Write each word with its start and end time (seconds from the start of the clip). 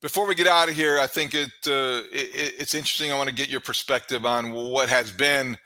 Before 0.00 0.26
we 0.28 0.36
get 0.36 0.46
out 0.46 0.68
of 0.68 0.76
here, 0.76 1.00
I 1.00 1.08
think 1.08 1.34
it, 1.34 1.50
uh, 1.66 2.06
it 2.12 2.54
it's 2.60 2.74
interesting. 2.74 3.10
I 3.10 3.18
want 3.18 3.28
to 3.28 3.34
get 3.34 3.48
your 3.48 3.60
perspective 3.60 4.24
on 4.24 4.52
what 4.52 4.88
has 4.88 5.10
been 5.10 5.56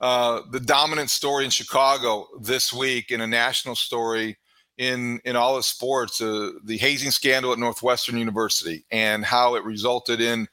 uh, 0.00 0.40
the 0.50 0.58
dominant 0.58 1.10
story 1.10 1.44
in 1.44 1.50
Chicago 1.50 2.26
this 2.40 2.72
week, 2.72 3.12
in 3.12 3.20
a 3.20 3.26
national 3.26 3.76
story 3.76 4.36
in 4.76 5.20
in 5.24 5.36
all 5.36 5.56
of 5.56 5.64
sports, 5.64 6.20
uh, 6.20 6.50
the 6.64 6.76
hazing 6.76 7.12
scandal 7.12 7.52
at 7.52 7.60
Northwestern 7.60 8.18
University, 8.18 8.84
and 8.90 9.24
how 9.24 9.54
it 9.54 9.64
resulted 9.64 10.20
in 10.20 10.48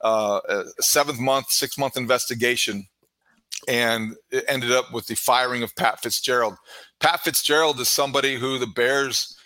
uh, 0.00 0.40
a 0.48 0.64
seventh 0.82 1.20
month, 1.20 1.50
six 1.50 1.76
month 1.76 1.96
investigation, 1.96 2.86
and 3.68 4.14
it 4.30 4.44
ended 4.48 4.72
up 4.72 4.92
with 4.94 5.06
the 5.06 5.14
firing 5.14 5.62
of 5.62 5.76
Pat 5.76 6.00
Fitzgerald. 6.00 6.56
Pat 7.00 7.20
Fitzgerald 7.20 7.78
is 7.80 7.88
somebody 7.90 8.36
who 8.36 8.58
the 8.58 8.66
Bears 8.66 9.37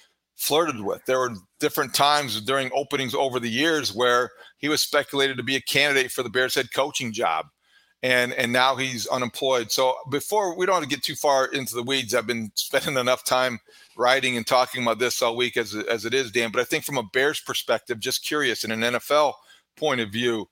flirted 0.42 0.80
with. 0.80 1.04
There 1.06 1.20
were 1.20 1.36
different 1.60 1.94
times 1.94 2.40
during 2.40 2.68
openings 2.74 3.14
over 3.14 3.38
the 3.38 3.48
years 3.48 3.94
where 3.94 4.28
he 4.58 4.68
was 4.68 4.82
speculated 4.82 5.36
to 5.36 5.44
be 5.44 5.54
a 5.54 5.60
candidate 5.60 6.10
for 6.10 6.24
the 6.24 6.30
Bears 6.30 6.56
head 6.56 6.72
coaching 6.74 7.12
job. 7.12 7.46
And, 8.02 8.32
and 8.32 8.52
now 8.52 8.74
he's 8.74 9.06
unemployed. 9.06 9.70
So 9.70 9.94
before 10.10 10.56
we 10.56 10.66
don't 10.66 10.88
get 10.88 11.04
too 11.04 11.14
far 11.14 11.46
into 11.46 11.76
the 11.76 11.84
weeds, 11.84 12.12
I've 12.12 12.26
been 12.26 12.50
spending 12.56 12.96
enough 12.96 13.24
time 13.24 13.60
writing 13.96 14.36
and 14.36 14.44
talking 14.44 14.82
about 14.82 14.98
this 14.98 15.22
all 15.22 15.36
week 15.36 15.56
as, 15.56 15.76
as 15.76 16.04
it 16.04 16.12
is, 16.12 16.32
Dan. 16.32 16.50
But 16.50 16.60
I 16.60 16.64
think 16.64 16.82
from 16.82 16.98
a 16.98 17.04
Bears 17.12 17.38
perspective, 17.38 18.00
just 18.00 18.24
curious 18.24 18.64
in 18.64 18.72
an 18.72 18.80
NFL 18.80 19.34
point 19.76 20.00
of 20.00 20.10
view, 20.10 20.46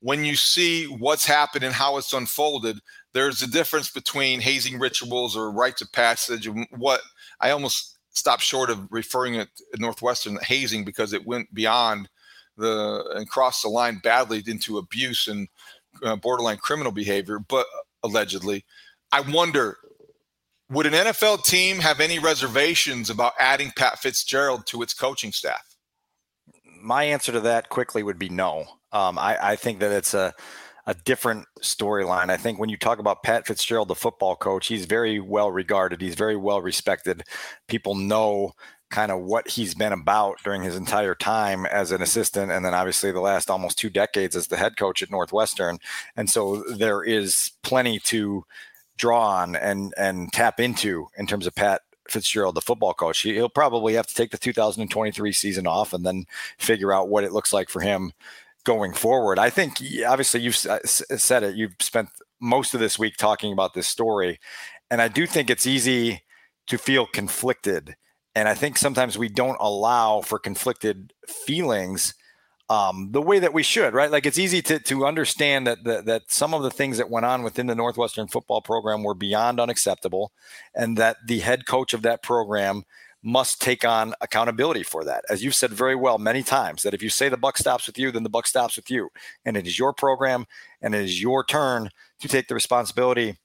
when 0.00 0.24
you 0.24 0.34
see 0.34 0.86
what's 0.86 1.24
happened 1.24 1.62
and 1.62 1.72
how 1.72 1.98
it's 1.98 2.12
unfolded, 2.12 2.80
there's 3.14 3.42
a 3.42 3.50
difference 3.50 3.92
between 3.92 4.40
hazing 4.40 4.80
rituals 4.80 5.36
or 5.36 5.52
rites 5.52 5.82
of 5.82 5.92
passage 5.92 6.48
and 6.48 6.66
what 6.70 7.00
I 7.40 7.50
almost 7.50 7.95
stopped 8.16 8.42
short 8.42 8.70
of 8.70 8.88
referring 8.90 9.34
it 9.34 9.48
Northwestern 9.78 10.38
hazing 10.42 10.84
because 10.84 11.12
it 11.12 11.26
went 11.26 11.52
beyond 11.54 12.08
the 12.56 13.04
and 13.14 13.28
crossed 13.28 13.62
the 13.62 13.68
line 13.68 14.00
badly 14.02 14.42
into 14.46 14.78
abuse 14.78 15.28
and 15.28 15.48
uh, 16.02 16.16
borderline 16.16 16.56
criminal 16.56 16.92
behavior, 16.92 17.38
but 17.38 17.66
allegedly. 18.02 18.64
I 19.12 19.20
wonder 19.20 19.76
would 20.70 20.86
an 20.86 20.92
NFL 20.92 21.44
team 21.44 21.78
have 21.78 22.00
any 22.00 22.18
reservations 22.18 23.08
about 23.08 23.34
adding 23.38 23.72
Pat 23.76 24.00
Fitzgerald 24.00 24.66
to 24.66 24.82
its 24.82 24.94
coaching 24.94 25.30
staff? 25.30 25.76
My 26.82 27.04
answer 27.04 27.32
to 27.32 27.40
that 27.40 27.68
quickly 27.68 28.02
would 28.02 28.18
be 28.18 28.28
no. 28.28 28.64
Um, 28.92 29.18
I, 29.18 29.52
I 29.52 29.56
think 29.56 29.78
that 29.80 29.92
it's 29.92 30.14
a 30.14 30.34
a 30.86 30.94
different 30.94 31.46
storyline. 31.60 32.30
I 32.30 32.36
think 32.36 32.58
when 32.58 32.68
you 32.68 32.76
talk 32.76 32.98
about 32.98 33.22
Pat 33.22 33.46
Fitzgerald, 33.46 33.88
the 33.88 33.94
football 33.94 34.36
coach, 34.36 34.68
he's 34.68 34.86
very 34.86 35.18
well 35.18 35.50
regarded. 35.50 36.00
He's 36.00 36.14
very 36.14 36.36
well 36.36 36.62
respected. 36.62 37.24
People 37.66 37.94
know 37.94 38.52
kind 38.88 39.10
of 39.10 39.20
what 39.20 39.48
he's 39.48 39.74
been 39.74 39.92
about 39.92 40.38
during 40.44 40.62
his 40.62 40.76
entire 40.76 41.14
time 41.14 41.66
as 41.66 41.90
an 41.90 42.00
assistant 42.00 42.52
and 42.52 42.64
then 42.64 42.72
obviously 42.72 43.10
the 43.10 43.20
last 43.20 43.50
almost 43.50 43.76
two 43.76 43.90
decades 43.90 44.36
as 44.36 44.46
the 44.46 44.56
head 44.56 44.76
coach 44.76 45.02
at 45.02 45.10
Northwestern. 45.10 45.78
And 46.16 46.30
so 46.30 46.62
there 46.62 47.02
is 47.02 47.50
plenty 47.62 47.98
to 48.00 48.44
draw 48.96 49.40
on 49.40 49.56
and 49.56 49.92
and 49.98 50.32
tap 50.32 50.60
into 50.60 51.08
in 51.18 51.26
terms 51.26 51.46
of 51.46 51.54
Pat 51.54 51.82
Fitzgerald, 52.08 52.54
the 52.54 52.60
football 52.60 52.94
coach. 52.94 53.20
He'll 53.22 53.48
probably 53.48 53.94
have 53.94 54.06
to 54.06 54.14
take 54.14 54.30
the 54.30 54.38
2023 54.38 55.32
season 55.32 55.66
off 55.66 55.92
and 55.92 56.06
then 56.06 56.26
figure 56.56 56.92
out 56.92 57.08
what 57.08 57.24
it 57.24 57.32
looks 57.32 57.52
like 57.52 57.68
for 57.68 57.80
him 57.80 58.12
going 58.66 58.92
forward. 58.92 59.38
I 59.38 59.48
think 59.48 59.78
obviously 60.06 60.42
you've 60.42 60.56
said 60.56 61.42
it. 61.42 61.56
You've 61.56 61.76
spent 61.80 62.10
most 62.40 62.74
of 62.74 62.80
this 62.80 62.98
week 62.98 63.16
talking 63.16 63.52
about 63.52 63.72
this 63.72 63.88
story, 63.88 64.38
and 64.90 65.00
I 65.00 65.08
do 65.08 65.26
think 65.26 65.48
it's 65.48 65.66
easy 65.66 66.22
to 66.66 66.76
feel 66.76 67.06
conflicted. 67.06 67.96
And 68.34 68.48
I 68.48 68.54
think 68.54 68.76
sometimes 68.76 69.16
we 69.16 69.30
don't 69.30 69.56
allow 69.60 70.20
for 70.20 70.38
conflicted 70.38 71.14
feelings 71.26 72.12
um, 72.68 73.12
the 73.12 73.22
way 73.22 73.38
that 73.38 73.54
we 73.54 73.62
should, 73.62 73.94
right? 73.94 74.10
Like 74.10 74.26
it's 74.26 74.38
easy 74.38 74.60
to 74.62 74.80
to 74.80 75.06
understand 75.06 75.66
that, 75.68 75.84
that 75.84 76.04
that 76.06 76.22
some 76.26 76.52
of 76.52 76.62
the 76.62 76.70
things 76.70 76.98
that 76.98 77.08
went 77.08 77.24
on 77.24 77.44
within 77.44 77.68
the 77.68 77.76
Northwestern 77.76 78.26
football 78.26 78.60
program 78.60 79.04
were 79.04 79.14
beyond 79.14 79.60
unacceptable, 79.60 80.32
and 80.74 80.98
that 80.98 81.16
the 81.24 81.38
head 81.38 81.66
coach 81.66 81.94
of 81.94 82.02
that 82.02 82.22
program 82.22 82.82
must 83.26 83.60
take 83.60 83.84
on 83.84 84.14
accountability 84.20 84.84
for 84.84 85.04
that. 85.04 85.24
As 85.28 85.42
you've 85.42 85.56
said 85.56 85.72
very 85.72 85.96
well 85.96 86.16
many 86.16 86.44
times, 86.44 86.84
that 86.84 86.94
if 86.94 87.02
you 87.02 87.10
say 87.10 87.28
the 87.28 87.36
buck 87.36 87.58
stops 87.58 87.88
with 87.88 87.98
you, 87.98 88.12
then 88.12 88.22
the 88.22 88.30
buck 88.30 88.46
stops 88.46 88.76
with 88.76 88.88
you. 88.88 89.10
And 89.44 89.56
it 89.56 89.66
is 89.66 89.76
your 89.76 89.92
program 89.92 90.46
and 90.80 90.94
it 90.94 91.02
is 91.02 91.20
your 91.20 91.44
turn 91.44 91.90
to 92.20 92.28
take 92.28 92.46
the 92.46 92.54
responsibility 92.54 93.36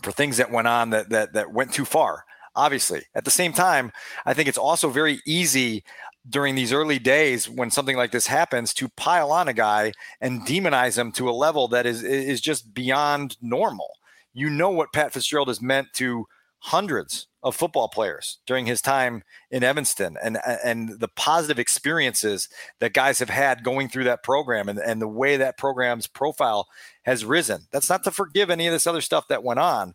for 0.00 0.12
things 0.12 0.36
that 0.36 0.52
went 0.52 0.68
on 0.68 0.90
that 0.90 1.10
that 1.10 1.32
that 1.32 1.52
went 1.52 1.72
too 1.72 1.84
far. 1.84 2.24
Obviously. 2.54 3.02
At 3.16 3.24
the 3.24 3.30
same 3.32 3.52
time, 3.52 3.90
I 4.24 4.32
think 4.32 4.48
it's 4.48 4.56
also 4.56 4.88
very 4.88 5.20
easy 5.26 5.82
during 6.28 6.54
these 6.54 6.72
early 6.72 7.00
days 7.00 7.50
when 7.50 7.70
something 7.70 7.96
like 7.96 8.12
this 8.12 8.28
happens 8.28 8.72
to 8.74 8.88
pile 8.90 9.32
on 9.32 9.48
a 9.48 9.52
guy 9.52 9.92
and 10.20 10.42
demonize 10.42 10.96
him 10.96 11.10
to 11.12 11.28
a 11.28 11.32
level 11.32 11.66
that 11.68 11.84
is 11.84 12.04
is 12.04 12.40
just 12.40 12.72
beyond 12.72 13.36
normal. 13.42 13.90
You 14.32 14.50
know 14.50 14.70
what 14.70 14.92
Pat 14.92 15.12
Fitzgerald 15.12 15.48
has 15.48 15.60
meant 15.60 15.88
to 15.94 16.26
hundreds 16.60 17.26
of 17.46 17.54
football 17.54 17.86
players 17.86 18.38
during 18.44 18.66
his 18.66 18.82
time 18.82 19.22
in 19.52 19.62
Evanston 19.62 20.16
and 20.20 20.36
and 20.64 20.98
the 20.98 21.06
positive 21.06 21.60
experiences 21.60 22.48
that 22.80 22.92
guys 22.92 23.20
have 23.20 23.30
had 23.30 23.62
going 23.62 23.88
through 23.88 24.02
that 24.02 24.24
program 24.24 24.68
and, 24.68 24.80
and 24.80 25.00
the 25.00 25.06
way 25.06 25.36
that 25.36 25.56
program's 25.56 26.08
profile 26.08 26.66
has 27.04 27.24
risen. 27.24 27.68
That's 27.70 27.88
not 27.88 28.02
to 28.02 28.10
forgive 28.10 28.50
any 28.50 28.66
of 28.66 28.72
this 28.72 28.88
other 28.88 29.00
stuff 29.00 29.28
that 29.28 29.44
went 29.44 29.60
on. 29.60 29.94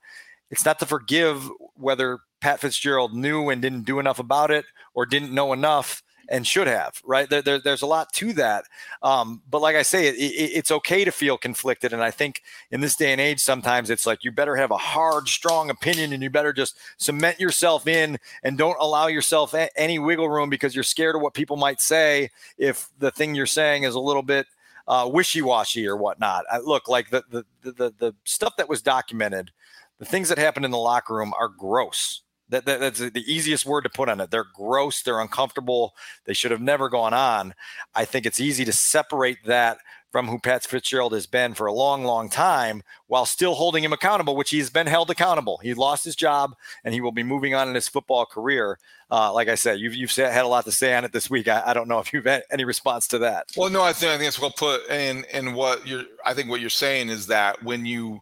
It's 0.49 0.63
not 0.63 0.79
to 0.79 0.85
forgive 0.85 1.49
whether 1.75 2.19
Pat 2.39 2.61
Fitzgerald 2.61 3.13
knew 3.13 3.49
and 3.49 3.61
didn't 3.61 3.85
do 3.85 3.99
enough 3.99 4.19
about 4.19 4.49
it 4.49 4.63
or 4.93 5.05
didn't 5.05 5.33
know 5.33 5.51
enough 5.51 6.01
and 6.29 6.45
should 6.45 6.67
have, 6.67 7.01
right? 7.03 7.29
There, 7.29 7.41
there, 7.41 7.59
there's 7.59 7.81
a 7.81 7.87
lot 7.87 8.11
to 8.13 8.33
that. 8.33 8.65
Um, 9.01 9.41
but 9.49 9.61
like 9.61 9.75
I 9.75 9.81
say, 9.81 10.07
it, 10.07 10.15
it, 10.15 10.51
it's 10.55 10.71
okay 10.71 11.03
to 11.03 11.11
feel 11.11 11.37
conflicted. 11.37 11.93
And 11.93 12.03
I 12.03 12.11
think 12.11 12.43
in 12.71 12.81
this 12.81 12.95
day 12.95 13.11
and 13.11 13.21
age, 13.21 13.39
sometimes 13.39 13.89
it's 13.89 14.05
like 14.05 14.23
you 14.23 14.31
better 14.31 14.55
have 14.55 14.71
a 14.71 14.77
hard, 14.77 15.27
strong 15.27 15.69
opinion 15.69 16.13
and 16.13 16.23
you 16.23 16.29
better 16.29 16.53
just 16.53 16.77
cement 16.97 17.39
yourself 17.39 17.87
in 17.87 18.17
and 18.43 18.57
don't 18.57 18.77
allow 18.79 19.07
yourself 19.07 19.53
a- 19.53 19.77
any 19.79 19.99
wiggle 19.99 20.29
room 20.29 20.49
because 20.49 20.75
you're 20.75 20.83
scared 20.83 21.15
of 21.15 21.21
what 21.21 21.33
people 21.33 21.57
might 21.57 21.81
say 21.81 22.29
if 22.57 22.89
the 22.99 23.11
thing 23.11 23.35
you're 23.35 23.45
saying 23.45 23.83
is 23.83 23.95
a 23.95 23.99
little 23.99 24.23
bit 24.23 24.47
uh, 24.87 25.09
wishy-washy 25.11 25.87
or 25.87 25.95
whatnot. 25.95 26.45
I, 26.51 26.57
look, 26.57 26.87
like 26.87 27.09
the, 27.09 27.23
the 27.29 27.45
the 27.61 27.93
the 27.97 28.15
stuff 28.25 28.55
that 28.57 28.67
was 28.67 28.81
documented, 28.81 29.51
the 29.99 30.05
things 30.05 30.27
that 30.29 30.37
happened 30.37 30.65
in 30.65 30.71
the 30.71 30.77
locker 30.77 31.13
room 31.13 31.33
are 31.39 31.47
gross 31.47 32.21
that, 32.51 32.65
that, 32.65 32.79
that's 32.79 32.99
the 32.99 33.23
easiest 33.25 33.65
word 33.65 33.81
to 33.81 33.89
put 33.89 34.09
on 34.09 34.21
it. 34.21 34.29
They're 34.29 34.45
gross. 34.53 35.01
They're 35.01 35.19
uncomfortable. 35.19 35.95
They 36.25 36.33
should 36.33 36.51
have 36.51 36.61
never 36.61 36.89
gone 36.89 37.13
on. 37.13 37.53
I 37.95 38.05
think 38.05 38.25
it's 38.25 38.39
easy 38.39 38.63
to 38.65 38.73
separate 38.73 39.43
that 39.45 39.79
from 40.11 40.27
who 40.27 40.37
Pat 40.37 40.63
Fitzgerald 40.63 41.13
has 41.13 41.25
been 41.25 41.53
for 41.53 41.67
a 41.67 41.73
long, 41.73 42.03
long 42.03 42.29
time 42.29 42.83
while 43.07 43.25
still 43.25 43.55
holding 43.55 43.83
him 43.83 43.93
accountable, 43.93 44.35
which 44.35 44.49
he's 44.49 44.69
been 44.69 44.87
held 44.87 45.09
accountable. 45.09 45.59
He 45.63 45.73
lost 45.73 46.03
his 46.03 46.15
job 46.15 46.53
and 46.83 46.93
he 46.93 46.99
will 46.99 47.13
be 47.13 47.23
moving 47.23 47.55
on 47.55 47.69
in 47.69 47.75
his 47.75 47.87
football 47.87 48.25
career. 48.25 48.77
Uh, 49.09 49.31
like 49.33 49.47
I 49.47 49.55
said, 49.55 49.79
you've, 49.79 49.95
you've 49.95 50.11
had 50.11 50.43
a 50.43 50.47
lot 50.47 50.65
to 50.65 50.71
say 50.71 50.93
on 50.95 51.05
it 51.05 51.13
this 51.13 51.29
week. 51.29 51.47
I, 51.47 51.63
I, 51.65 51.73
don't 51.73 51.87
know 51.87 51.99
if 51.99 52.11
you've 52.11 52.25
had 52.25 52.43
any 52.51 52.65
response 52.65 53.07
to 53.07 53.19
that. 53.19 53.51
Well, 53.55 53.69
no, 53.69 53.81
I 53.81 53.93
think, 53.93 54.11
I 54.11 54.17
think 54.17 54.27
it's 54.27 54.39
well 54.39 54.51
put. 54.51 54.81
And, 54.89 55.25
and 55.33 55.55
what 55.55 55.87
you're, 55.87 56.03
I 56.25 56.33
think 56.33 56.49
what 56.49 56.59
you're 56.59 56.69
saying 56.69 57.09
is 57.09 57.27
that 57.27 57.63
when 57.63 57.85
you, 57.85 58.21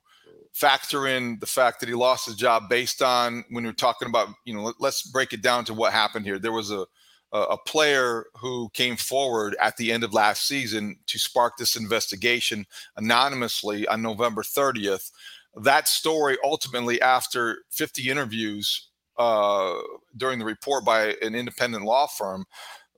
factor 0.59 1.07
in 1.07 1.37
the 1.39 1.45
fact 1.45 1.79
that 1.79 1.87
he 1.87 1.95
lost 1.95 2.25
his 2.25 2.35
job 2.35 2.67
based 2.69 3.01
on 3.01 3.45
when 3.49 3.63
you're 3.63 3.71
talking 3.71 4.09
about, 4.09 4.27
you 4.43 4.53
know, 4.53 4.73
let's 4.79 5.03
break 5.03 5.31
it 5.31 5.41
down 5.41 5.63
to 5.65 5.73
what 5.73 5.93
happened 5.93 6.25
here. 6.25 6.37
There 6.37 6.51
was 6.51 6.71
a 6.71 6.85
a 7.31 7.57
player 7.57 8.25
who 8.33 8.69
came 8.73 8.95
forward 8.95 9.55
at 9.61 9.77
the 9.77 9.91
end 9.91 10.03
of 10.03 10.15
last 10.15 10.47
season 10.47 10.97
to 11.05 11.19
spark 11.19 11.57
this 11.57 11.75
investigation 11.75 12.65
anonymously 12.97 13.87
on 13.87 14.01
November 14.01 14.41
30th. 14.41 15.11
That 15.55 15.87
story 15.87 16.37
ultimately, 16.43 16.99
after 17.01 17.59
50 17.69 18.09
interviews, 18.09 18.89
uh, 19.19 19.75
during 20.17 20.39
the 20.39 20.45
report 20.45 20.83
by 20.83 21.13
an 21.21 21.35
independent 21.35 21.83
law 21.83 22.07
firm, 22.07 22.45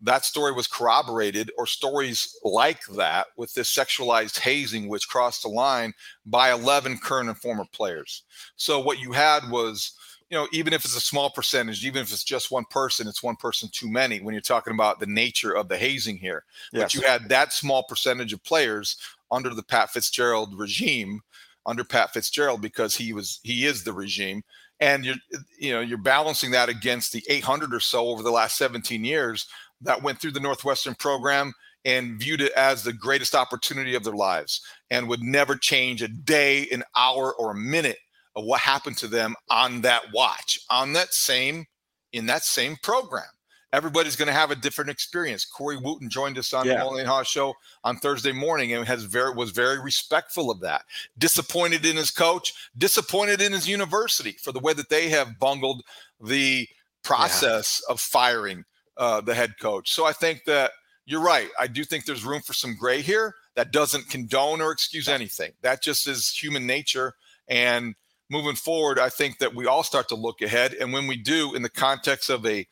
that 0.01 0.25
story 0.25 0.51
was 0.51 0.67
corroborated, 0.67 1.51
or 1.57 1.67
stories 1.67 2.35
like 2.43 2.85
that 2.87 3.27
with 3.37 3.53
this 3.53 3.73
sexualized 3.73 4.39
hazing, 4.39 4.87
which 4.87 5.07
crossed 5.07 5.43
the 5.43 5.49
line 5.49 5.93
by 6.25 6.51
11 6.51 6.97
current 6.97 7.29
and 7.29 7.37
former 7.37 7.65
players. 7.71 8.23
So 8.55 8.79
what 8.79 8.99
you 8.99 9.11
had 9.11 9.49
was, 9.49 9.93
you 10.29 10.37
know, 10.37 10.47
even 10.51 10.73
if 10.73 10.85
it's 10.85 10.95
a 10.95 11.01
small 11.01 11.29
percentage, 11.29 11.85
even 11.85 12.01
if 12.01 12.11
it's 12.11 12.23
just 12.23 12.51
one 12.51 12.65
person, 12.65 13.07
it's 13.07 13.21
one 13.21 13.35
person 13.35 13.69
too 13.71 13.89
many 13.89 14.21
when 14.21 14.33
you're 14.33 14.41
talking 14.41 14.73
about 14.73 14.99
the 14.99 15.05
nature 15.05 15.51
of 15.51 15.67
the 15.67 15.77
hazing 15.77 16.17
here. 16.17 16.45
Yes. 16.71 16.83
But 16.83 16.93
you 16.95 17.01
had 17.01 17.29
that 17.29 17.53
small 17.53 17.83
percentage 17.83 18.33
of 18.33 18.43
players 18.43 18.97
under 19.29 19.51
the 19.51 19.63
Pat 19.63 19.91
Fitzgerald 19.91 20.57
regime, 20.57 21.21
under 21.65 21.83
Pat 21.83 22.11
Fitzgerald, 22.11 22.61
because 22.61 22.95
he 22.95 23.13
was 23.13 23.39
he 23.43 23.65
is 23.65 23.83
the 23.83 23.93
regime. 23.93 24.41
And 24.79 25.05
you're 25.05 25.15
you 25.59 25.73
know, 25.73 25.81
you're 25.81 25.99
balancing 25.99 26.49
that 26.51 26.69
against 26.69 27.11
the 27.11 27.23
800 27.29 27.71
or 27.71 27.79
so 27.79 28.07
over 28.07 28.23
the 28.23 28.31
last 28.31 28.57
17 28.57 29.05
years 29.05 29.45
that 29.81 30.01
went 30.01 30.19
through 30.19 30.31
the 30.31 30.39
Northwestern 30.39 30.95
program 30.95 31.53
and 31.85 32.19
viewed 32.19 32.41
it 32.41 32.51
as 32.53 32.83
the 32.83 32.93
greatest 32.93 33.35
opportunity 33.35 33.95
of 33.95 34.03
their 34.03 34.15
lives 34.15 34.61
and 34.89 35.07
would 35.07 35.21
never 35.21 35.55
change 35.55 36.01
a 36.01 36.07
day, 36.07 36.67
an 36.71 36.83
hour, 36.95 37.33
or 37.33 37.51
a 37.51 37.55
minute 37.55 37.97
of 38.35 38.45
what 38.45 38.61
happened 38.61 38.97
to 38.97 39.07
them 39.07 39.35
on 39.49 39.81
that 39.81 40.03
watch, 40.13 40.59
on 40.69 40.93
that 40.93 41.13
same, 41.13 41.65
in 42.13 42.27
that 42.27 42.43
same 42.43 42.77
program. 42.83 43.25
Everybody's 43.73 44.17
going 44.17 44.27
to 44.27 44.33
have 44.33 44.51
a 44.51 44.55
different 44.55 44.89
experience. 44.89 45.45
Corey 45.45 45.77
Wootton 45.77 46.09
joined 46.09 46.37
us 46.37 46.53
on 46.53 46.65
yeah. 46.65 46.73
the 46.73 46.79
Mullen 46.79 47.05
Haugh 47.05 47.25
show 47.25 47.53
on 47.85 47.95
Thursday 47.97 48.33
morning 48.33 48.73
and 48.73 48.85
has 48.85 49.05
very 49.05 49.33
was 49.33 49.51
very 49.51 49.81
respectful 49.81 50.51
of 50.51 50.59
that. 50.59 50.83
Disappointed 51.17 51.85
in 51.85 51.95
his 51.95 52.11
coach, 52.11 52.53
disappointed 52.77 53.41
in 53.41 53.53
his 53.53 53.69
university 53.69 54.33
for 54.43 54.51
the 54.51 54.59
way 54.59 54.73
that 54.73 54.89
they 54.89 55.07
have 55.07 55.39
bungled 55.39 55.83
the 56.19 56.67
process 57.01 57.81
yeah. 57.87 57.93
of 57.93 58.01
firing 58.01 58.65
uh, 58.97 59.21
the 59.21 59.33
head 59.33 59.55
coach. 59.59 59.91
So 59.91 60.05
I 60.05 60.13
think 60.13 60.45
that 60.45 60.71
you're 61.05 61.21
right. 61.21 61.49
I 61.59 61.67
do 61.67 61.83
think 61.83 62.05
there's 62.05 62.23
room 62.23 62.41
for 62.41 62.53
some 62.53 62.75
gray 62.75 63.01
here. 63.01 63.35
That 63.55 63.71
doesn't 63.71 64.09
condone 64.09 64.61
or 64.61 64.71
excuse 64.71 65.07
anything. 65.07 65.51
That 65.61 65.81
just 65.81 66.07
is 66.07 66.29
human 66.29 66.65
nature. 66.65 67.13
And 67.47 67.95
moving 68.29 68.55
forward, 68.55 68.97
I 68.97 69.09
think 69.09 69.39
that 69.39 69.53
we 69.53 69.65
all 69.65 69.83
start 69.83 70.07
to 70.09 70.15
look 70.15 70.41
ahead. 70.41 70.73
And 70.73 70.93
when 70.93 71.07
we 71.07 71.17
do, 71.17 71.53
in 71.53 71.63
the 71.63 71.69
context 71.69 72.29
of 72.29 72.45
a 72.45 72.65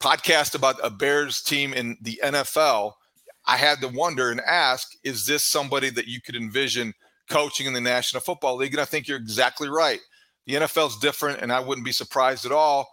podcast 0.00 0.54
about 0.54 0.80
a 0.82 0.90
Bears 0.90 1.42
team 1.42 1.72
in 1.72 1.96
the 2.02 2.20
NFL, 2.24 2.94
I 3.46 3.56
had 3.56 3.80
to 3.80 3.88
wonder 3.88 4.30
and 4.30 4.40
ask, 4.40 4.96
is 5.04 5.26
this 5.26 5.44
somebody 5.44 5.90
that 5.90 6.08
you 6.08 6.20
could 6.20 6.34
envision 6.34 6.94
coaching 7.28 7.66
in 7.66 7.72
the 7.72 7.80
National 7.80 8.20
Football 8.20 8.56
League? 8.56 8.72
And 8.72 8.80
I 8.80 8.84
think 8.84 9.06
you're 9.06 9.18
exactly 9.18 9.68
right. 9.68 10.00
The 10.46 10.54
NFL 10.54 10.88
is 10.88 10.96
different, 10.96 11.40
and 11.40 11.52
I 11.52 11.60
wouldn't 11.60 11.84
be 11.84 11.92
surprised 11.92 12.44
at 12.44 12.52
all 12.52 12.88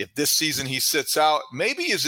if 0.00 0.14
this 0.14 0.30
season 0.30 0.66
he 0.66 0.80
sits 0.80 1.18
out, 1.18 1.42
maybe 1.52 1.84
is 1.84 2.04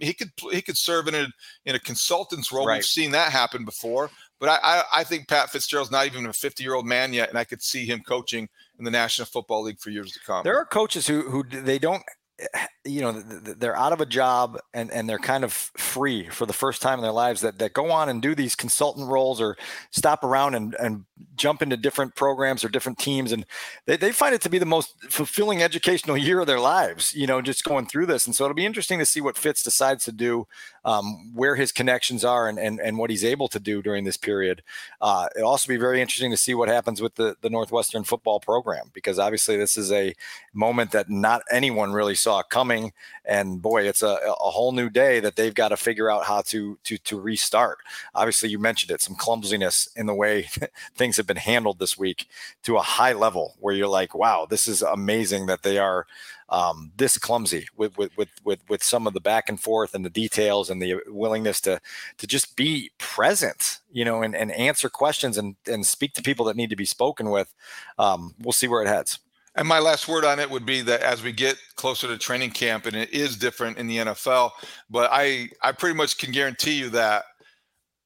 he 0.00 0.14
could 0.14 0.30
he 0.50 0.62
could 0.62 0.78
serve 0.78 1.06
in 1.06 1.14
a 1.14 1.26
in 1.66 1.74
a 1.74 1.78
consultant's 1.78 2.50
role. 2.50 2.66
Right. 2.66 2.76
We've 2.76 2.84
seen 2.84 3.10
that 3.12 3.30
happen 3.30 3.64
before. 3.64 4.10
But 4.40 4.48
I, 4.48 4.58
I, 4.62 4.82
I 5.00 5.04
think 5.04 5.28
Pat 5.28 5.50
Fitzgerald's 5.50 5.90
not 5.90 6.06
even 6.06 6.26
a 6.26 6.32
50 6.32 6.62
year 6.62 6.74
old 6.74 6.86
man 6.86 7.12
yet, 7.12 7.28
and 7.28 7.38
I 7.38 7.44
could 7.44 7.62
see 7.62 7.86
him 7.86 8.02
coaching 8.06 8.48
in 8.78 8.84
the 8.84 8.90
National 8.90 9.26
Football 9.26 9.62
League 9.62 9.80
for 9.80 9.90
years 9.90 10.12
to 10.12 10.20
come. 10.20 10.44
There 10.44 10.58
are 10.58 10.64
coaches 10.64 11.06
who 11.06 11.22
who 11.30 11.44
they 11.44 11.78
don't 11.78 12.02
you 12.84 13.00
know 13.00 13.12
they're 13.12 13.76
out 13.76 13.92
of 13.92 14.00
a 14.00 14.06
job 14.06 14.58
and 14.72 14.90
and 14.92 15.08
they're 15.08 15.18
kind 15.18 15.42
of 15.42 15.52
free 15.52 16.28
for 16.28 16.46
the 16.46 16.52
first 16.52 16.80
time 16.80 16.98
in 16.98 17.02
their 17.02 17.12
lives 17.12 17.40
that 17.40 17.58
that 17.58 17.72
go 17.72 17.90
on 17.90 18.08
and 18.08 18.22
do 18.22 18.34
these 18.34 18.54
consultant 18.54 19.08
roles 19.08 19.40
or 19.40 19.56
stop 19.90 20.22
around 20.22 20.54
and 20.54 20.76
and 20.78 21.04
jump 21.34 21.62
into 21.62 21.76
different 21.76 22.14
programs 22.14 22.64
or 22.64 22.68
different 22.68 22.98
teams. 22.98 23.32
And 23.32 23.44
they, 23.86 23.96
they 23.96 24.12
find 24.12 24.34
it 24.34 24.40
to 24.42 24.50
be 24.50 24.58
the 24.58 24.66
most 24.66 24.94
fulfilling 25.10 25.62
educational 25.62 26.16
year 26.26 26.40
of 26.40 26.46
their 26.46 26.60
lives 26.60 27.14
you 27.14 27.26
know 27.26 27.40
just 27.42 27.64
going 27.64 27.86
through 27.86 28.06
this. 28.06 28.26
And 28.26 28.34
so 28.34 28.44
it'll 28.44 28.54
be 28.54 28.66
interesting 28.66 28.98
to 28.98 29.06
see 29.06 29.20
what 29.20 29.36
fitz 29.36 29.62
decides 29.62 30.04
to 30.04 30.12
do 30.12 30.46
um, 30.86 31.34
where 31.34 31.56
his 31.56 31.72
connections 31.72 32.24
are 32.24 32.48
and, 32.48 32.58
and 32.58 32.80
and 32.80 32.96
what 32.96 33.10
he's 33.10 33.24
able 33.24 33.48
to 33.48 33.60
do 33.60 33.82
during 33.82 34.04
this 34.04 34.16
period 34.16 34.62
uh, 35.02 35.28
it'll 35.36 35.50
also 35.50 35.68
be 35.68 35.76
very 35.76 36.00
interesting 36.00 36.30
to 36.30 36.36
see 36.38 36.54
what 36.54 36.68
happens 36.68 37.02
with 37.02 37.14
the 37.16 37.36
the 37.42 37.50
northwestern 37.50 38.04
football 38.04 38.40
program 38.40 38.90
because 38.94 39.18
obviously 39.18 39.58
this 39.58 39.76
is 39.76 39.92
a 39.92 40.14
moment 40.54 40.92
that 40.92 41.10
not 41.10 41.42
anyone 41.50 41.92
really 41.92 42.14
saw 42.14 42.42
coming. 42.42 42.92
And 43.24 43.60
boy, 43.60 43.86
it's 43.88 44.02
a, 44.02 44.18
a 44.26 44.50
whole 44.50 44.72
new 44.72 44.88
day 44.88 45.20
that 45.20 45.36
they've 45.36 45.54
got 45.54 45.68
to 45.68 45.76
figure 45.76 46.10
out 46.10 46.24
how 46.24 46.42
to 46.42 46.78
to 46.84 46.98
to 46.98 47.20
restart. 47.20 47.78
Obviously, 48.14 48.48
you 48.48 48.58
mentioned 48.58 48.90
it, 48.90 49.00
some 49.00 49.16
clumsiness 49.16 49.88
in 49.96 50.06
the 50.06 50.14
way 50.14 50.48
things 50.94 51.16
have 51.16 51.26
been 51.26 51.36
handled 51.36 51.78
this 51.78 51.98
week 51.98 52.28
to 52.62 52.76
a 52.76 52.82
high 52.82 53.12
level 53.12 53.54
where 53.60 53.74
you're 53.74 53.88
like, 53.88 54.14
wow, 54.14 54.46
this 54.48 54.66
is 54.66 54.82
amazing 54.82 55.46
that 55.46 55.62
they 55.62 55.78
are 55.78 56.06
um, 56.48 56.92
this 56.96 57.18
clumsy 57.18 57.66
with, 57.76 57.96
with 57.98 58.16
with 58.16 58.28
with 58.44 58.60
with 58.68 58.82
some 58.82 59.06
of 59.06 59.14
the 59.14 59.20
back 59.20 59.48
and 59.48 59.60
forth 59.60 59.94
and 59.94 60.04
the 60.04 60.10
details 60.10 60.70
and 60.70 60.80
the 60.80 60.96
willingness 61.08 61.60
to 61.62 61.80
to 62.18 62.26
just 62.26 62.56
be 62.56 62.90
present, 62.98 63.80
you 63.90 64.04
know, 64.04 64.22
and, 64.22 64.34
and 64.36 64.52
answer 64.52 64.88
questions 64.88 65.36
and 65.36 65.56
and 65.66 65.86
speak 65.86 66.14
to 66.14 66.22
people 66.22 66.44
that 66.46 66.56
need 66.56 66.70
to 66.70 66.76
be 66.76 66.84
spoken 66.84 67.30
with. 67.30 67.52
Um, 67.98 68.34
we'll 68.40 68.52
see 68.52 68.68
where 68.68 68.82
it 68.82 68.88
heads. 68.88 69.18
And 69.56 69.66
my 69.66 69.78
last 69.78 70.06
word 70.06 70.24
on 70.24 70.38
it 70.38 70.50
would 70.50 70.66
be 70.66 70.82
that 70.82 71.00
as 71.00 71.22
we 71.22 71.32
get 71.32 71.56
closer 71.76 72.06
to 72.06 72.18
training 72.18 72.50
camp, 72.50 72.84
and 72.86 72.94
it 72.94 73.12
is 73.12 73.36
different 73.36 73.78
in 73.78 73.86
the 73.86 73.98
NFL, 73.98 74.50
but 74.90 75.10
I 75.12 75.48
I 75.62 75.72
pretty 75.72 75.96
much 75.96 76.18
can 76.18 76.30
guarantee 76.30 76.74
you 76.78 76.90
that 76.90 77.24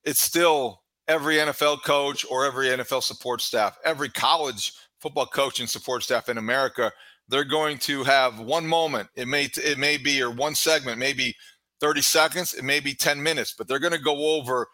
it's 0.04 0.22
still 0.22 0.82
every 1.08 1.36
NFL 1.36 1.82
coach 1.82 2.24
or 2.30 2.46
every 2.46 2.68
NFL 2.68 3.02
support 3.02 3.42
staff, 3.42 3.76
every 3.84 4.08
college 4.08 4.72
football 5.00 5.26
coach 5.26 5.60
and 5.60 5.68
support 5.68 6.02
staff 6.02 6.28
in 6.28 6.38
America, 6.38 6.92
they're 7.28 7.44
going 7.44 7.78
to 7.78 8.04
have 8.04 8.40
one 8.40 8.66
moment. 8.66 9.08
It 9.14 9.28
may 9.28 9.48
it 9.56 9.78
may 9.78 9.96
be 9.96 10.22
or 10.22 10.30
one 10.30 10.54
segment, 10.54 10.98
maybe 10.98 11.34
30 11.80 12.02
seconds, 12.02 12.54
it 12.54 12.64
may 12.64 12.80
be 12.80 12.94
10 12.94 13.22
minutes, 13.22 13.54
but 13.56 13.66
they're 13.66 13.78
going 13.78 13.92
to 13.92 13.98
go 13.98 14.36
over 14.36 14.68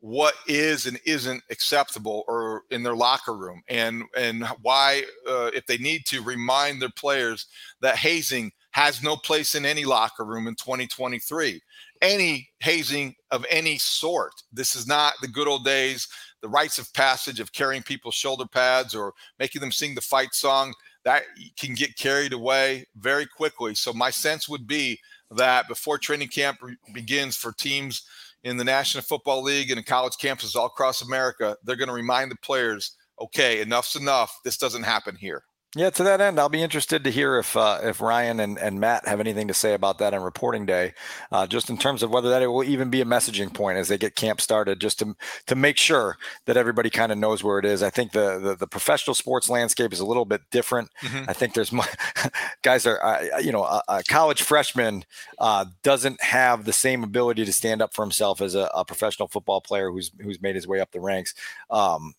what 0.00 0.34
is 0.46 0.86
and 0.86 0.98
isn't 1.04 1.42
acceptable 1.50 2.24
or 2.28 2.62
in 2.70 2.82
their 2.82 2.94
locker 2.94 3.36
room 3.36 3.60
and 3.68 4.04
and 4.16 4.46
why 4.62 5.02
uh, 5.28 5.50
if 5.54 5.66
they 5.66 5.76
need 5.78 6.06
to 6.06 6.22
remind 6.22 6.80
their 6.80 6.90
players 6.90 7.46
that 7.80 7.96
hazing 7.96 8.52
has 8.72 9.02
no 9.02 9.16
place 9.16 9.54
in 9.54 9.64
any 9.64 9.84
locker 9.84 10.24
room 10.24 10.46
in 10.46 10.54
2023 10.54 11.60
any 12.02 12.48
hazing 12.60 13.14
of 13.30 13.44
any 13.50 13.78
sort 13.78 14.32
this 14.52 14.74
is 14.74 14.86
not 14.86 15.14
the 15.20 15.28
good 15.28 15.48
old 15.48 15.64
days 15.64 16.08
the 16.42 16.48
rites 16.48 16.78
of 16.78 16.92
passage 16.94 17.40
of 17.40 17.52
carrying 17.52 17.82
people's 17.82 18.14
shoulder 18.14 18.46
pads 18.46 18.94
or 18.94 19.12
making 19.38 19.60
them 19.60 19.72
sing 19.72 19.94
the 19.94 20.00
fight 20.00 20.32
song 20.32 20.72
that 21.04 21.22
can 21.58 21.74
get 21.74 21.96
carried 21.96 22.32
away 22.32 22.86
very 22.96 23.26
quickly 23.26 23.74
so 23.74 23.92
my 23.92 24.10
sense 24.10 24.48
would 24.48 24.66
be 24.66 24.98
that 25.30 25.68
before 25.68 25.98
training 25.98 26.28
camp 26.28 26.58
begins 26.92 27.36
for 27.36 27.52
teams 27.52 28.02
in 28.44 28.56
the 28.56 28.64
National 28.64 29.02
Football 29.02 29.42
League 29.42 29.70
and 29.70 29.78
in 29.78 29.84
college 29.84 30.14
campuses 30.14 30.56
all 30.56 30.66
across 30.66 31.02
America, 31.02 31.56
they're 31.64 31.76
going 31.76 31.88
to 31.88 31.94
remind 31.94 32.30
the 32.30 32.36
players, 32.36 32.96
okay, 33.20 33.60
enough's 33.60 33.96
enough. 33.96 34.38
This 34.44 34.56
doesn't 34.56 34.84
happen 34.84 35.16
here. 35.16 35.42
Yeah, 35.78 35.90
to 35.90 36.02
that 36.02 36.20
end, 36.20 36.40
I'll 36.40 36.48
be 36.48 36.60
interested 36.60 37.04
to 37.04 37.10
hear 37.12 37.38
if 37.38 37.56
uh, 37.56 37.78
if 37.84 38.00
Ryan 38.00 38.40
and, 38.40 38.58
and 38.58 38.80
Matt 38.80 39.06
have 39.06 39.20
anything 39.20 39.46
to 39.46 39.54
say 39.54 39.74
about 39.74 39.98
that 39.98 40.12
on 40.12 40.24
reporting 40.24 40.66
day, 40.66 40.92
uh, 41.30 41.46
just 41.46 41.70
in 41.70 41.78
terms 41.78 42.02
of 42.02 42.10
whether 42.10 42.28
that 42.30 42.44
will 42.50 42.64
even 42.64 42.90
be 42.90 43.00
a 43.00 43.04
messaging 43.04 43.54
point 43.54 43.78
as 43.78 43.86
they 43.86 43.96
get 43.96 44.16
camp 44.16 44.40
started, 44.40 44.80
just 44.80 44.98
to 44.98 45.14
to 45.46 45.54
make 45.54 45.76
sure 45.76 46.18
that 46.46 46.56
everybody 46.56 46.90
kind 46.90 47.12
of 47.12 47.18
knows 47.18 47.44
where 47.44 47.60
it 47.60 47.64
is. 47.64 47.84
I 47.84 47.90
think 47.90 48.10
the, 48.10 48.40
the, 48.40 48.56
the 48.56 48.66
professional 48.66 49.14
sports 49.14 49.48
landscape 49.48 49.92
is 49.92 50.00
a 50.00 50.04
little 50.04 50.24
bit 50.24 50.40
different. 50.50 50.90
Mm-hmm. 51.00 51.30
I 51.30 51.32
think 51.32 51.54
there's 51.54 51.70
my, 51.70 51.86
guys 52.62 52.84
are 52.84 53.00
uh, 53.00 53.38
you 53.38 53.52
know 53.52 53.62
a, 53.62 53.80
a 53.86 54.02
college 54.02 54.42
freshman 54.42 55.04
uh, 55.38 55.66
doesn't 55.84 56.20
have 56.24 56.64
the 56.64 56.72
same 56.72 57.04
ability 57.04 57.44
to 57.44 57.52
stand 57.52 57.82
up 57.82 57.94
for 57.94 58.02
himself 58.02 58.40
as 58.40 58.56
a, 58.56 58.68
a, 58.74 58.84
professional 58.84 59.28
football 59.28 59.60
player 59.60 59.92
who's 59.92 60.10
who's 60.20 60.42
made 60.42 60.56
his 60.56 60.66
way 60.66 60.80
up 60.80 60.90
the 60.90 60.98
ranks. 60.98 61.34
Um, 61.70 62.14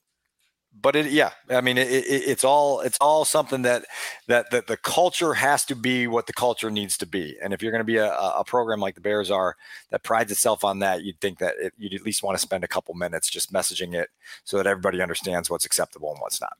but 0.74 0.96
it, 0.96 1.12
yeah, 1.12 1.32
I 1.50 1.62
mean, 1.62 1.78
it, 1.78 1.90
it, 1.90 2.06
it's 2.06 2.44
all 2.44 2.82
it's 2.82 2.98
all 3.02 3.26
something 3.26 3.64
that 3.64 3.86
that 4.28 4.52
that 4.52 4.68
the 4.68 4.78
culture 4.78 5.34
has 5.34 5.66
to 5.66 5.76
be 5.76 6.08
what 6.08 6.28
the 6.28 6.34
culture 6.34 6.70
needs 6.70 6.98
to 7.00 7.06
be. 7.06 7.36
And 7.42 7.54
if 7.54 7.62
you're 7.62 7.72
going 7.72 7.82
to 7.82 7.86
be 7.86 7.98
a, 7.98 8.12
a 8.12 8.44
program 8.46 8.80
like 8.80 8.96
the 8.96 9.02
Bears 9.02 9.32
are 9.32 9.56
that 9.90 10.04
prides 10.04 10.32
itself 10.32 10.64
on 10.64 10.80
that, 10.80 11.04
you'd 11.04 11.20
think 11.20 11.40
that 11.40 11.56
it, 11.60 11.74
you'd 11.78 11.94
at 11.94 12.04
least 12.04 12.24
want 12.24 12.38
to 12.38 12.42
spend 12.42 12.64
a 12.64 12.68
couple 12.68 12.94
minutes 12.94 13.30
just 13.30 13.52
messaging 13.52 13.94
it 13.94 14.10
so 14.44 14.58
that 14.58 14.68
everybody 14.68 15.02
understands 15.02 15.50
what's 15.50 15.66
acceptable 15.66 16.12
and 16.12 16.22
what's 16.22 16.40
not. 16.40 16.54